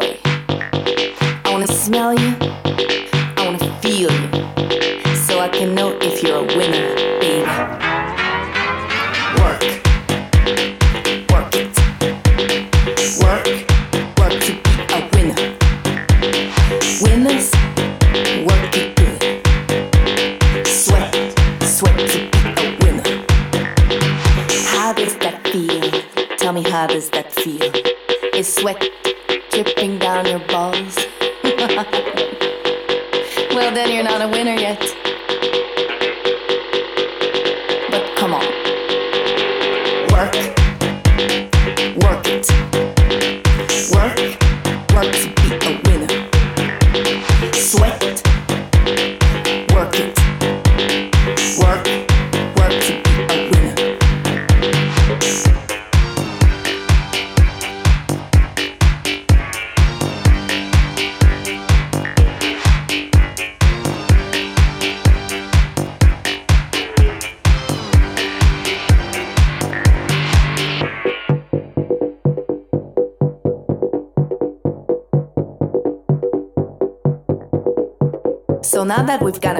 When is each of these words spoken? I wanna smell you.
I 0.00 1.50
wanna 1.50 1.66
smell 1.66 2.14
you. 2.14 2.21